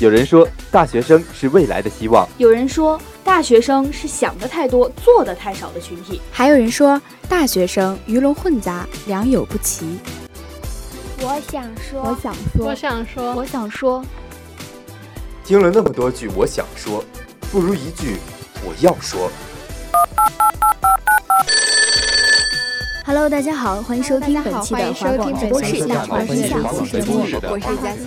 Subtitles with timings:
[0.00, 9.98] 有人说，大学生是未来的希望；有人说，大学生是想的太多、做的太少的群体；还有人说，大学生鱼龙混杂、良莠不齐。
[11.20, 14.04] 我想说，我想说，我想说，我想说。
[15.44, 17.02] 听了那么多句我想说，
[17.50, 18.16] 不如一句
[18.62, 19.30] 我要说。
[23.06, 27.20] Hello，大家好，欢迎收听本期的华广直播室大话天下节目，
[27.50, 27.98] 我是佳琪。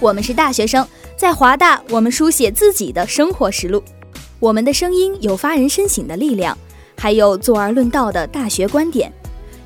[0.00, 3.84] 我们是大学生，在华大，我们书写自己的生活实录。
[4.40, 6.56] 我们的声音有发人深省的力量，
[6.96, 9.12] 还有坐而论道的大学观点，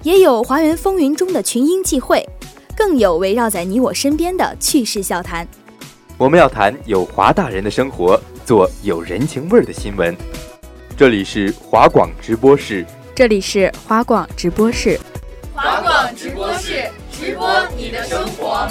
[0.02, 2.28] 也有华园风云中的群英际会，
[2.76, 5.46] 更有围绕在你我身边的趣事笑谈。
[6.18, 10.16] 我们要谈有华大人的生活，做有人情味儿的新闻。
[10.96, 12.84] 这里是华广直播室，
[13.22, 14.98] 这里是华广直播室，
[15.54, 18.66] 华广直播室直播你的生活。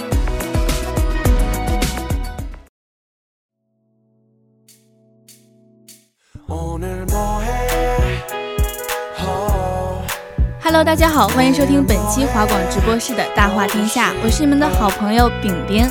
[10.61, 15.89] Hello，大家好，欢迎收听本期华广直播室的大话天下，我是你们的好朋友饼饼，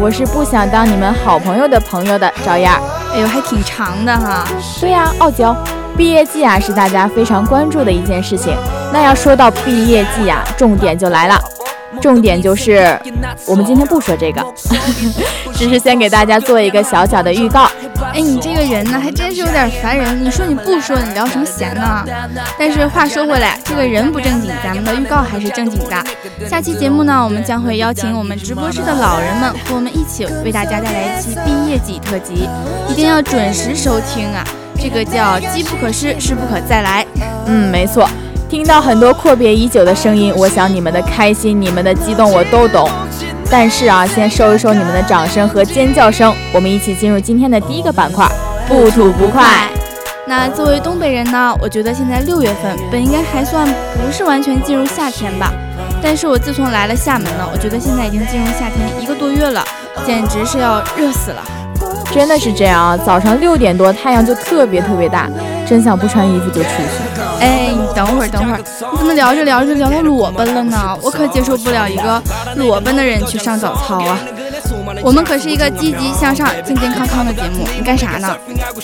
[0.00, 2.72] 我是不想当你们好朋友的朋友的赵燕。
[3.12, 4.48] 哎呦，还挺长的哈。
[4.80, 5.54] 对呀，傲娇。
[5.98, 8.56] 毕业季啊，是大家非常关注的一件事情。
[8.92, 11.36] 那要说到毕业季啊，重点就来了，
[12.00, 12.96] 重点就是
[13.44, 14.40] 我们今天不说这个，
[15.52, 17.68] 只是先给大家做一个小小的预告。
[18.14, 20.24] 哎，你这个人呢，还真是有点烦人。
[20.24, 22.04] 你说你不说，你聊什么闲呢？
[22.56, 25.96] 但是话说回来，这个人不正经，咱们的预告还是正经的。
[26.48, 32.48] 下期节目呢，我们将会邀请我们直播室的老人们和我们一起为大家带来一期毕业季特辑，
[32.88, 34.46] 一定要准时收听啊！
[34.80, 37.04] 这个叫机不可失，失不可再来。
[37.46, 38.08] 嗯，没错。
[38.48, 42.88] 听到很多阔别已久的声音，我想你们的开心、你们的激动我都懂。
[43.50, 48.26] 但是啊，先收一收你们的掌声和尖叫声，我们一起进入今天的第一个板块——
[48.68, 49.68] 不吐不快。
[50.26, 55.52] 那作为东北人呢，我觉得现在六月份本应该还算不是完全进入夏天吧。
[56.02, 59.64] 但是我自从来了厦门呢，我觉得现在已经进入夏天一个多月了，
[60.06, 61.42] 简直是要热死了。
[62.18, 62.96] 真的是这样啊！
[62.96, 65.30] 早上六点多太阳就特别特别大，
[65.64, 67.22] 真想不穿衣服就出去。
[67.38, 68.58] 哎，你等会儿，等会儿，
[68.90, 70.98] 你怎么聊着聊着聊到裸奔了呢？
[71.00, 72.20] 我可接受不了一个
[72.56, 74.18] 裸奔的人去上早操啊！
[75.00, 78.36] 我们可是一个积极向上、健健康康的节目，你干啥呢？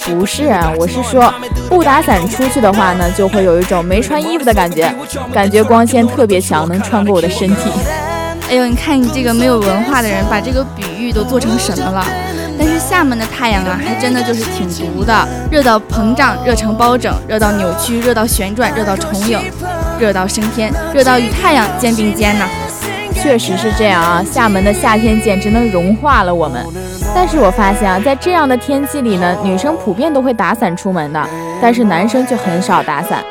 [0.04, 1.34] 不是，啊我是说
[1.68, 4.94] 不打伞出去的话呢，就会有一种没穿衣服的感觉，
[5.32, 7.68] 感觉光线特别强，能穿过我的身体。
[8.48, 12.06] 哎呦，你看你这个没有文化的人，把这个比喻都做成什么了？
[12.94, 19.37] 厦门的太阳啊，还真的就是挺毒的，热到膨胀，热成包拯，热到扭曲，热到旋转，热到重影，
[19.99, 22.47] 热到升天，热到与太阳肩并肩呢。
[23.12, 26.65] 确实是这样啊，厦门的夏天简直能融化了我们。
[27.12, 31.28] 但是我发现啊，在这样的天气里呢，女生普遍都会打伞出门的，
[31.61, 33.25] 但是男生却很少打伞。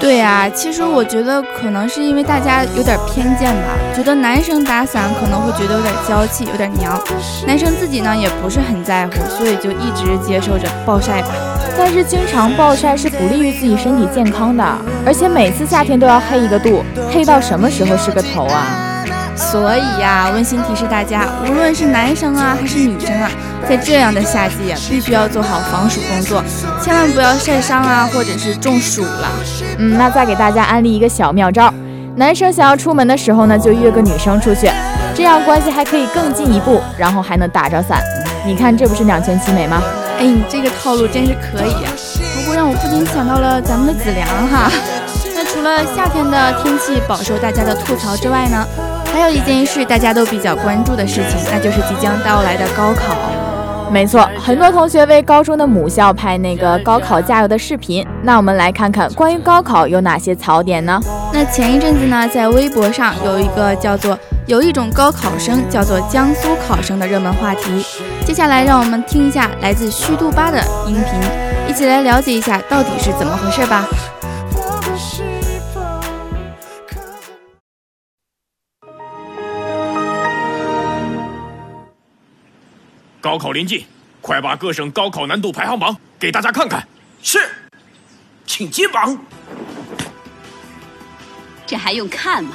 [0.00, 6.98] 对呀、啊，其实我觉得可能是因为大家有点偏见吧，觉得男生打伞可能会觉得有点娇气，有点娘。
[7.46, 11.28] 男生自己呢也不是很在乎，所以就一直接受着暴晒吧。
[11.76, 14.64] 但是经常暴晒是不利于自己身体健康的，
[15.04, 18.66] 而且每次夏天都要黑一个度，黑到什么时候是个头啊？
[19.36, 23.30] 所以呀、啊，温馨提示大家，无论是男生啊还是女生啊，
[23.66, 26.42] 在这样的夏季啊，必须要做好防暑工作，
[26.82, 29.28] 千万不要晒伤啊，或者是中暑了。
[29.78, 31.72] 嗯，那再给大家安利一个小妙招：
[32.16, 34.70] 男生想要出门的时候呢，就约个女生出去，
[35.14, 38.02] 这样关系还可以更进一步，然后还能打着伞。
[38.46, 39.82] 你看这不是两全其美吗？
[40.18, 41.94] 哎，你这个套路真是可以呀、啊！
[42.36, 44.70] 不过让我不禁想到了咱们的子良哈。
[45.34, 48.66] 那除了夏天的天气饱受大家的吐槽之外呢？
[49.12, 53.16] 还有一件事大家都比较关注的事情，那就是即将到来的高考。
[53.90, 58.06] 没错，很多同学为高中的母校拍那个高考加油的视频。
[58.22, 61.00] 那我们来看看关于高考有哪些槽点呢？
[61.32, 67.84] 那前一阵子呢，在微博上有一个叫做“有一种高考生叫做江苏考生”的热门话题。
[68.24, 71.04] 接下来让我们听一下来自虚度吧的音频，
[71.68, 73.86] 一起来了解一下到底是怎么回事吧。
[83.20, 83.84] 高考临近，
[84.20, 86.86] 快把各省高考难度排行榜给大家看看。
[87.20, 87.38] 是，
[88.46, 89.18] 请揭榜。
[91.66, 92.52] 这还用看吗？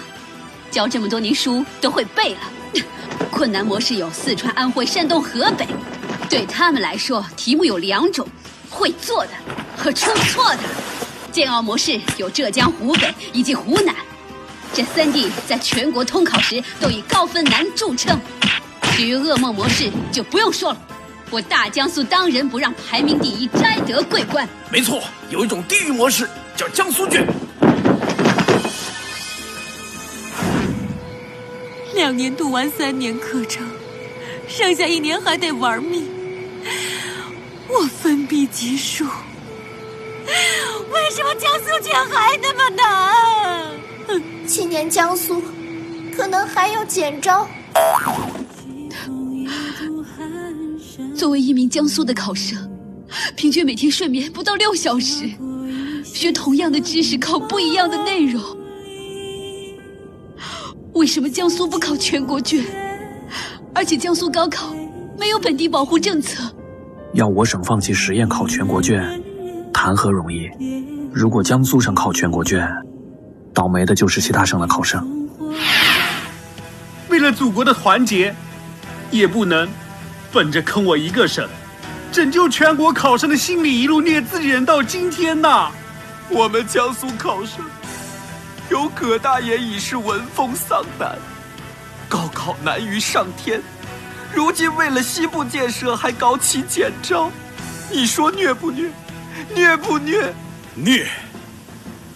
[0.71, 2.39] 教这么多年书都会背了。
[3.29, 5.67] 困难模式有四川、安徽、山东、河北，
[6.29, 8.27] 对他们来说，题目有两种：
[8.69, 9.31] 会做的
[9.77, 10.59] 和出错的。
[11.31, 13.93] 煎熬模式有浙江、湖北以及湖南。
[14.73, 18.17] 这三地在全国通考时都以高分难著称。
[18.95, 20.77] 至于噩梦模式，就不用说了。
[21.31, 24.47] 我大江苏当仁不让，排名第一，摘得桂冠。
[24.69, 25.01] 没错，
[25.31, 27.25] 有一种地狱模式叫江苏卷。
[31.95, 33.67] 两年读完三年课程，
[34.47, 36.07] 剩下一年还得玩命。
[37.67, 39.05] 我分笔疾书，
[40.91, 44.21] 为什么江苏卷还那么难？
[44.45, 45.41] 今年江苏
[46.15, 47.47] 可能还有减招。
[51.23, 52.69] 作为一名江苏的考生，
[53.37, 55.23] 平均每天睡眠不到六小时，
[56.03, 58.43] 学同样的知识，考不一样的内容。
[60.95, 62.65] 为什么江苏不考全国卷？
[63.73, 64.75] 而且江苏高考
[65.17, 66.43] 没有本地保护政策。
[67.13, 69.23] 要我省放弃实验考全国卷，
[69.73, 70.49] 谈何容易？
[71.13, 72.69] 如果江苏省考全国卷，
[73.53, 75.29] 倒霉的就是其他省的考生。
[77.07, 78.35] 为了祖国的团结，
[79.09, 79.65] 也不能
[80.33, 81.47] 本着坑我一个省，
[82.11, 85.69] 拯救全国考生的心理一路虐自己人到今天呐！
[86.27, 87.63] 我们江苏考生
[88.67, 91.19] 有葛大爷已是闻风丧胆，
[92.09, 93.61] 高考难于上天。
[94.33, 97.29] 如今为了西部建设还搞起简招，
[97.91, 98.89] 你说虐不虐？
[99.53, 100.33] 虐不虐？
[100.73, 101.07] 虐！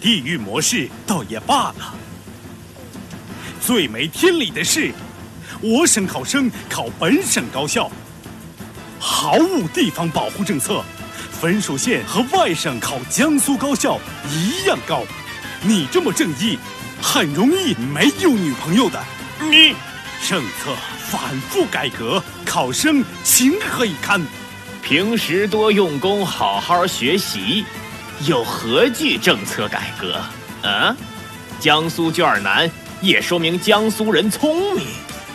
[0.00, 1.94] 地狱模式倒也罢了。
[3.60, 4.92] 最没天理的是，
[5.60, 7.88] 我省考生考本省高校，
[8.98, 10.82] 毫无地方保护政策，
[11.30, 13.98] 分数线和外省考江苏高校
[14.30, 15.02] 一样高。
[15.62, 16.58] 你这么正义，
[17.00, 19.02] 很容易没有女朋友的。
[19.40, 19.74] 你
[20.28, 20.74] 政策。
[21.10, 24.20] 反复改革，考生情何以堪？
[24.82, 27.64] 平时多用功，好好学习，
[28.26, 30.20] 又何惧政策改革？
[30.64, 30.94] 嗯，
[31.58, 32.70] 江苏卷难，
[33.00, 34.86] 也说明江苏人聪明。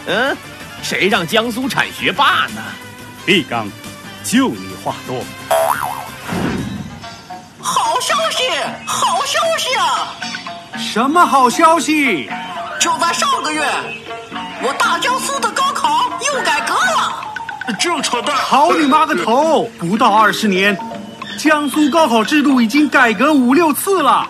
[0.05, 0.37] 嗯，
[0.83, 2.61] 谁让江苏产学霸呢？
[3.25, 3.69] 立刚，
[4.21, 5.23] 就你话多。
[7.61, 8.43] 好消息，
[8.85, 10.13] 好消息啊！
[10.77, 12.29] 什么好消息？
[12.81, 13.65] 就在上个月。
[14.61, 17.23] 我大江苏的高考又改革了，
[17.79, 18.35] 这扯淡！
[18.35, 19.69] 好你妈个头！
[19.79, 20.77] 不到二十年，
[21.39, 24.29] 江苏高考制度已经改革五六次了。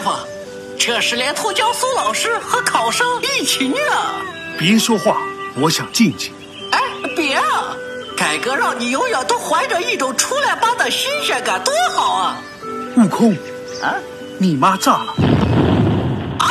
[0.00, 0.12] 师傅，
[0.78, 3.76] 这是连托教苏老师和考生一起虐。
[4.58, 5.18] 别说话，
[5.56, 6.32] 我想静静。
[6.72, 6.80] 哎，
[7.14, 7.76] 别啊！
[8.16, 12.38] 改革让你永远都怀着一种初来般的新鲜感，多好啊！
[12.96, 13.32] 悟空，
[13.82, 13.92] 啊，
[14.38, 15.14] 你妈炸了！
[16.38, 16.48] 啊！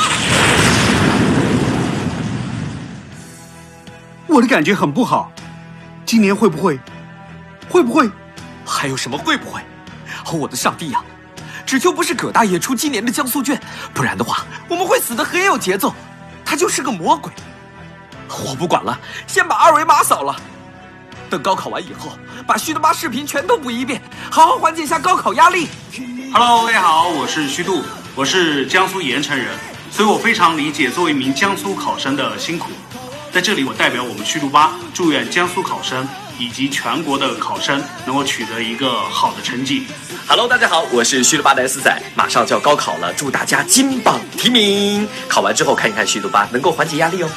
[4.27, 5.31] 我的感觉很不好，
[6.05, 6.79] 今年会不会？
[7.67, 8.07] 会不会？
[8.63, 9.59] 还有什么会不会？
[10.37, 11.03] 我的上帝呀！
[11.69, 13.61] 只求不是葛大爷出今年的江苏卷，
[13.93, 15.93] 不然的话，我们会死的很有节奏。
[16.43, 17.31] 他就是个魔鬼。
[18.43, 20.35] 我不管了，先把二维码扫了。
[21.29, 25.67] 等高考完以后，把虚度吧视频全都补一遍，好好缓解一下高考压力。
[26.33, 27.83] Hello，大家好，我是虚度，
[28.15, 29.49] 我是江苏盐城人，
[29.91, 32.71] 所以我非常理解作为一名江苏考生的辛苦。
[33.31, 36.09] 在这里，我代表我们虚度吧，祝愿江苏考生
[36.39, 39.85] 以及全国的考生能够取得一个好的成绩。
[40.25, 45.05] Hello，大家好，我是虚度吧的 S 仔，马上就要高考了，祝大家金榜题名。
[45.27, 47.29] 考完之后看一看虚度吧，能够缓解压力哦。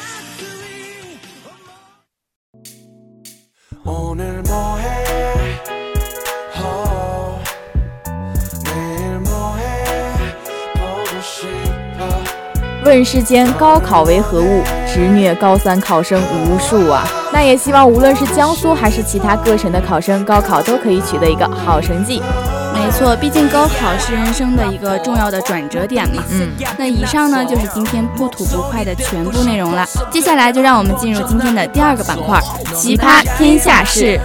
[12.85, 17.09] 问世间高考为何物，直虐高三考生无数啊！
[17.33, 22.21] 那也希望无论是江苏还是其他各省的考生，高考都可以取得一个好成绩。
[22.75, 26.23] 没错，毕竟高考是人生的一个重要的转折点嘛。
[26.31, 29.87] 嗯，那以上呢就是今天不吐不快的全部内容了。
[30.11, 32.39] 接下来就让我们进入今天的第二个板块——
[32.77, 34.21] 奇葩天下事。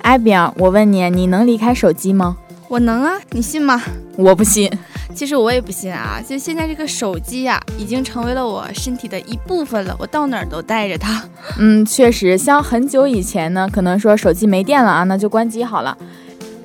[0.00, 2.36] 艾比尔，我问你，你能离开手机吗？
[2.68, 3.82] 我能啊，你信吗？
[4.16, 4.70] 我不信。
[5.16, 11.24] 其实我也不信啊，就现在这个手机呀，已经成为了我身体的一部分了，我到哪儿都带着它。
[11.58, 15.96] 嗯，确实，像很久以前呢，可能说手机没电了啊，那就关机好了。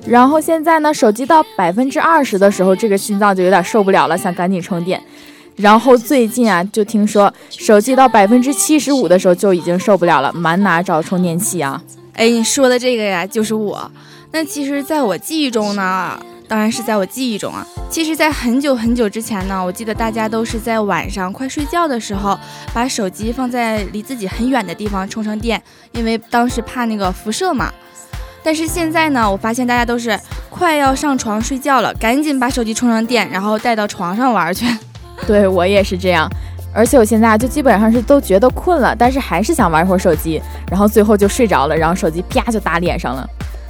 [0.06, 5.02] 然后现在呢，手机到百分之二十的时候，这个心脏就有点受不了了，想赶紧充电。
[5.56, 11.82] 然后最近啊，就听说手机到百分之七十五的时候就已经受不了了，满哪找充电器啊？
[12.12, 13.90] 哎，你说的这个呀，就是我。
[14.32, 16.18] 那其实，在我记忆中呢，
[16.52, 17.66] 当然是在我记忆中啊。
[17.88, 22.38] 其实，在很久很久之前呢，我记得大家都是在晚上快睡觉的时候，
[22.74, 27.72] 把手机放在离自己很远的地方充上电，因为当时怕那个辐射嘛。
[28.42, 34.66] 但是现在呢，我发现大家都是快要上床睡觉了，赶紧把手机充上电，然后带到床上玩去。
[35.26, 36.28] 对我也是这样，
[36.74, 40.38] 而且我现在就基本上是都觉得困了，但是还是想玩一会儿手机，
[40.70, 43.26] 然后最后就睡着了，然后手机啪就打脸上了。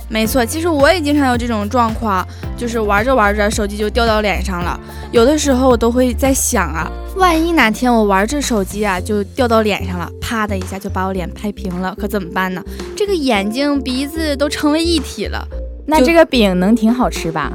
[0.09, 4.79] 没错，其实我也经常有这种状况，就是玩着玩着手机就掉到脸上了。
[5.11, 12.63] 有的时候我都会在想啊，万一哪天我玩着手机啊就掉到脸上了，啪的一下就把我脸拍平了，可怎么办呢？
[12.95, 15.47] 这个眼睛鼻子都成为一体了，
[15.87, 17.51] 那这个饼能挺好吃吧？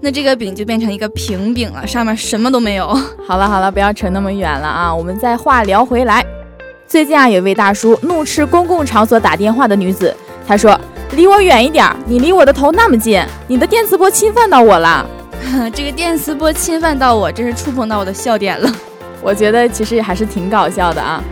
[0.00, 2.86] 那这个饼就变成一个平饼了，上面什么都没有。
[3.26, 6.24] 好了好了，不要扯那么远了啊，我们再话聊回来。
[6.86, 10.14] 最近啊，有位大叔怒斥公共场所打电话的女子，
[10.46, 10.78] 他说。
[11.12, 11.86] 离我远一点！
[12.04, 15.06] 你离我的头那么近，你的电磁波侵犯到我了。
[15.72, 18.70] 这个电磁波侵犯到我，真是触碰到我的笑点了。
[19.22, 21.22] 我觉得其实还是挺搞笑的啊。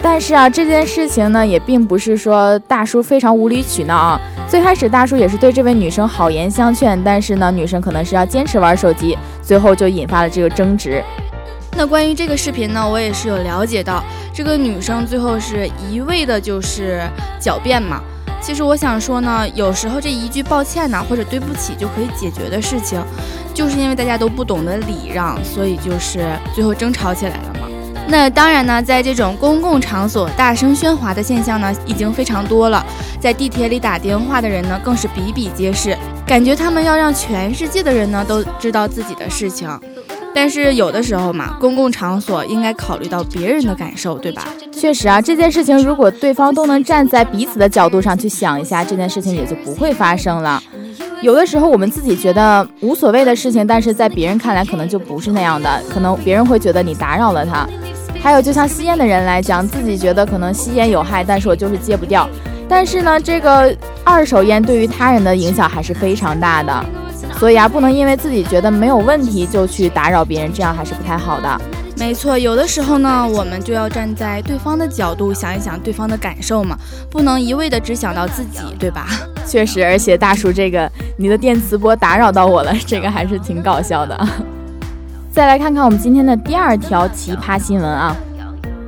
[0.00, 4.20] 但是啊，这件事情呢，也并不是说大叔非常无理取闹啊。
[4.48, 11.02] 最开始大叔也是对这位女生好言相劝，但是呢，女生可能是要坚持玩手机，最后就引发了这个争执。
[11.76, 17.02] 那关于这个视频呢，我也是有了解到，这个女生最后是一味的就是
[17.40, 18.00] 狡辩嘛。
[18.40, 23.00] 其实我想说呢，有时候这一句抱歉呢，或者对不起就可以解决的事情，
[23.52, 27.68] 就是因为大家都不懂得礼让，所以就是最后争吵起来了嘛。
[28.10, 32.84] 那当然呢，在这种公共场所大声喧哗的现象呢，已经非常多了。
[33.20, 35.94] 在地铁里打电话的人呢，更是比比皆是，
[36.26, 39.68] 感觉他们要让全世界的人呢都知道自己的事情。
[40.34, 44.46] 但是有的时候嘛，公共场所应该考虑到别人的感受，对吧？
[44.78, 50.62] 确实啊，这件事情如果对方都能站在彼此的角度上去想一下，这件事情也就不会发生了。
[51.20, 57.68] 有的时候我们自己觉得无所谓的事情，但是在别人看来可能就不是那样的，可能别人会觉得你打扰了他。
[58.20, 62.28] 还有就像吸烟的人来讲，自己觉得可能吸烟有害，但是我就是戒不掉。
[62.68, 66.84] 但是呢，这个二手烟对于他人的影响还是非常大的。
[67.38, 71.60] 所以啊，不能因为自己觉得没有问题就去打扰别人，这样还是不太好的。
[71.98, 76.78] 没错，有的时候呢，我们就要站在对方的角度想一想对方的感受嘛，
[77.10, 79.06] 不能一味的只想到自己，对吧？
[79.44, 84.28] 确实，而且大叔这个你的电磁波打扰到我了，这个还是挺搞笑的。
[85.32, 88.16] 再来看看我们今天的第二条奇葩新闻啊，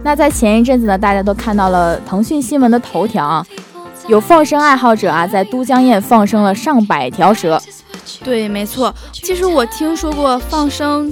[0.03, 3.47] 那在前一阵子呢，大家都看到了腾讯新闻的头条啊，
[4.09, 7.61] 有放生爱好者啊在都江堰放生了上百条蛇。
[8.25, 8.93] 对，没错。
[9.13, 11.11] 其实我听说过放生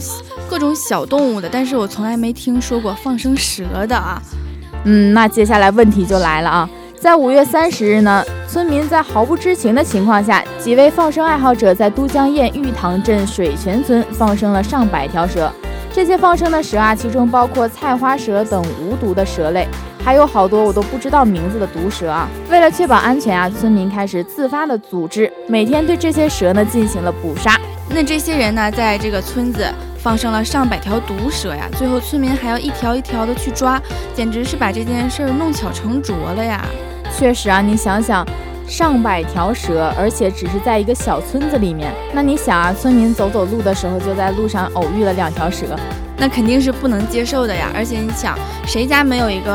[0.48, 4.20] 各种小动物的，但是我从来没听说过放生蛇的啊。
[4.84, 15.52] 嗯，那接下来问题就来了啊，在五月三十日呢，村民在毫不知情的情况下，几位放生爱好者在都江堰玉塘镇水泉村放生了上百条蛇。
[15.92, 19.66] 这些放生的蛇啊，其中包括菜花蛇等无毒的蛇类。
[20.04, 22.28] 还有好多我都不知道名字的毒蛇啊！
[22.48, 27.60] 为了确保安全啊，村民开始自发的组织，每天对这些蛇呢进行了捕杀。
[27.90, 29.66] 那这些人呢，在这个村子
[30.08, 33.78] 放生了上百条毒蛇呀，最后村民还要一条一条的去抓，
[34.14, 36.64] 简直是把这件事儿弄巧成拙了呀！
[37.14, 38.26] 确实啊，你想想，
[38.66, 45.66] 上百条蛇，而且只是在一个小村子里面，那你想啊，村民走走路的时候就在路上偶遇了两条蛇。
[46.16, 47.70] 那肯定是不能接受的呀！
[47.74, 48.34] 而且你想，
[48.64, 49.52] 谁家没有一个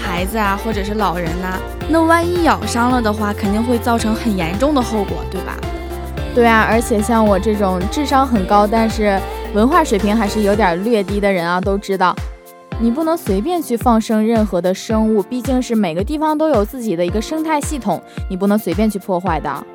[0.00, 1.58] 孩子啊，或者是老人呢？
[1.88, 5.56] 那万一咬伤了的话，肯定会造成很严重的后果，对吧？
[6.36, 9.18] 对啊，而且像我这种智商很高，但是
[9.54, 12.14] 文化水平还是有点略低的人啊，都知道，
[12.78, 19.66] 你不能随便去放生任何的生物，毕竟是每个地方都有自己的一个生态系统，你不能随便去破坏的。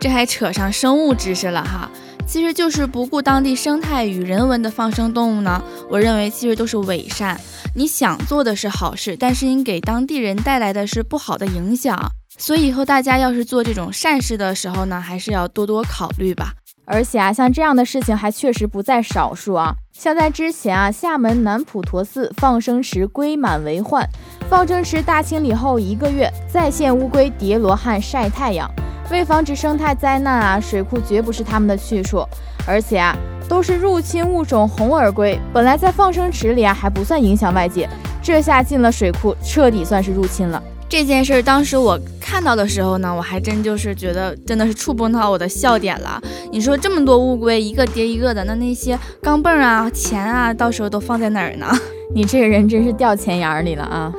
[0.00, 1.88] 这还扯上生物知识了哈。
[2.26, 7.40] 其实就是不顾当地生态与人文的放生动物呢，我认为其实都是伪善。
[7.76, 12.10] 你想做的是好事，但是你给当地人带来的是不好的影响。
[12.36, 16.54] 所以以后大家要是做这种善事的时候呢，还是要多多考虑吧。
[16.86, 19.74] 而且啊，像这样的事情还确实不在少数啊。
[19.92, 24.06] 像在之前啊，厦门南普陀寺放生池龟满为患，
[24.50, 28.70] 放生池大清理后一个月，再现乌龟叠罗汉晒太阳。
[29.10, 32.24] 为防止生态灾难啊，水库绝不是他们的去处。
[32.66, 33.14] 而且啊，
[33.48, 37.88] 都是入侵物种红耳龟，本来在放生池里啊还不算影响外界，
[38.22, 40.62] 这下进了水库，彻底算是入侵了。
[40.88, 46.22] 这件事儿当时我看到的时候呢，我还真就是觉得真的是触碰到我的笑点了。
[46.52, 51.66] 你说这么多乌龟，一个叠一个的，那那些钢镚啊、钱啊，到时候都放在哪儿呢？
[52.14, 54.12] 你这个人真是掉钱眼里了啊！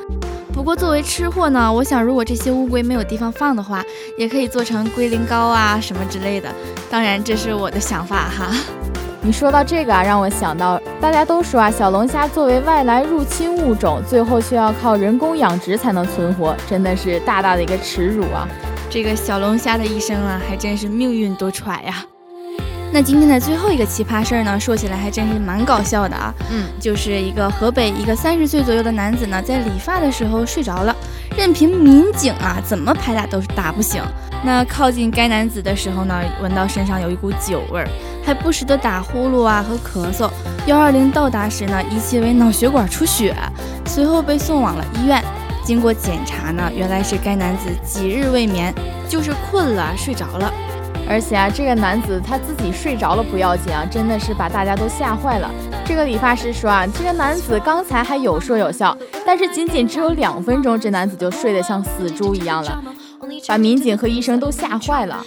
[0.51, 3.81] 不过作为吃货呢，我想如果这些乌龟没有地方放的话，
[4.17, 6.49] 也可以做成龟苓膏啊什么之类的。
[6.89, 8.51] 当然这是我的想法哈。
[9.25, 18.47] 你说到这个啊，让我想到大家都说啊，小龙虾作为外来入侵物种，最后却要靠人工养殖才能存活，真的是大大的一个耻辱啊！
[18.87, 22.05] 这个小龙虾的一生啊，还真是命运多舛呀。
[22.93, 26.31] 那今天的最后一个奇葩事儿呢，说起来还真是蛮搞笑的啊。
[26.51, 30.95] 嗯，就是一个河北一个三十岁左右的男子呢，在理发的时候睡着了，
[31.35, 34.03] 任凭民警啊怎么拍打都是打不醒。
[34.43, 37.87] 那靠近该男子的时候呢，闻到身上有一股酒味儿，
[38.25, 40.29] 还不时的打呼噜啊和咳嗽。
[40.65, 43.35] 幺二零到达时呢，疑其为脑血管出血，
[43.85, 45.23] 随后被送往了医院。
[45.63, 48.73] 经过检查呢，原来是该男子几日未眠，
[49.07, 50.51] 就是困了睡着了。
[51.07, 55.51] 而且啊，这个男子他自己睡着了不要紧啊，真的是把大家都吓坏了。
[55.85, 62.83] 这个理发师说啊，这个男子刚才还有说有笑，但是仅仅只有两分钟，这男子就睡得像死猪一样了，
[63.47, 65.25] 把民警和医生都吓坏了。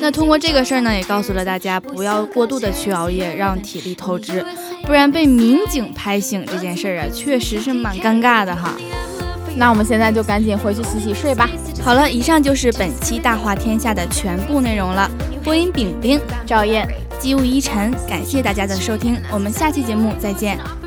[0.00, 4.44] 那通过这个事儿呢，也告诉了大家不要过度的去熬夜，让体力透支，
[4.84, 8.74] 不然被民警拍醒这件事儿啊，确实是蛮尴尬的哈。
[9.56, 11.50] 那我们现在就赶紧回去洗洗睡吧。
[11.82, 15.10] 好了，以上就是本期《大话天下》的全部内容了。
[15.42, 20.79] 播音：饼饼、赵燕、机务依晨，感谢大家的收听，我们下期节目再见。